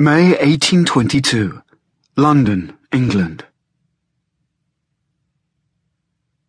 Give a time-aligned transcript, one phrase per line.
[0.00, 1.60] May 1822,
[2.16, 3.44] London, England.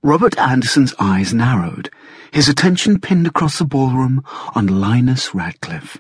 [0.02, 1.90] Robert Anderson's eyes narrowed,
[2.32, 4.24] his attention pinned across the ballroom
[4.56, 6.00] on Linus Radcliffe.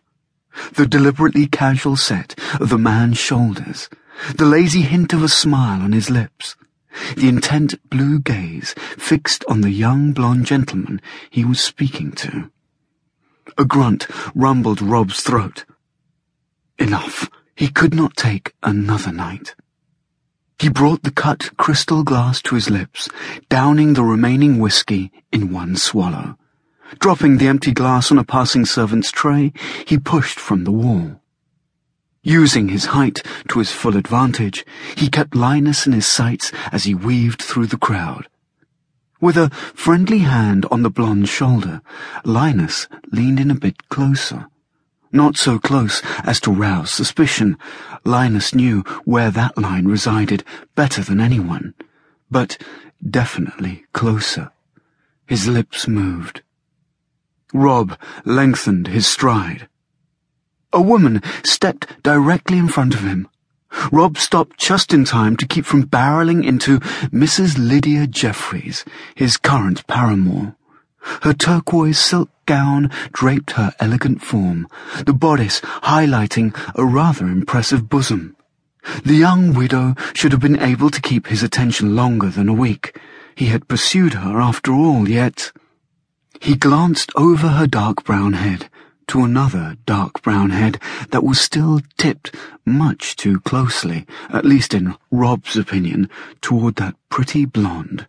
[0.75, 3.89] The deliberately casual set of the man's shoulders,
[4.33, 6.55] the lazy hint of a smile on his lips,
[7.17, 12.49] the intent blue gaze fixed on the young blonde gentleman he was speaking to.
[13.57, 15.65] A grunt rumbled Rob's throat.
[16.79, 17.29] Enough.
[17.61, 19.53] He could not take another night.
[20.57, 23.07] He brought the cut crystal glass to his lips,
[23.49, 26.39] downing the remaining whiskey in one swallow.
[26.97, 29.53] Dropping the empty glass on a passing servant's tray,
[29.85, 31.21] he pushed from the wall.
[32.23, 34.65] Using his height to his full advantage,
[34.97, 38.27] he kept Linus in his sights as he weaved through the crowd.
[39.19, 41.83] With a friendly hand on the blonde's shoulder,
[42.25, 44.47] Linus leaned in a bit closer.
[45.11, 47.57] Not so close as to rouse suspicion.
[48.05, 50.43] Linus knew where that line resided
[50.75, 51.73] better than anyone,
[52.29, 52.57] but
[53.07, 54.51] definitely closer.
[55.25, 56.41] His lips moved.
[57.53, 59.67] Rob lengthened his stride.
[60.71, 63.27] A woman stepped directly in front of him.
[63.91, 67.57] Rob stopped just in time to keep from barreling into Mrs.
[67.57, 70.55] Lydia Jeffreys, his current paramour.
[71.23, 74.67] Her turquoise silk gown draped her elegant form,
[75.05, 78.35] the bodice highlighting a rather impressive bosom.
[79.03, 82.99] The young widow should have been able to keep his attention longer than a week.
[83.35, 85.51] He had pursued her after all, yet...
[86.39, 88.67] He glanced over her dark brown head
[89.07, 92.33] to another dark brown head that was still tipped
[92.65, 96.09] much too closely, at least in Rob's opinion,
[96.41, 98.07] toward that pretty blonde.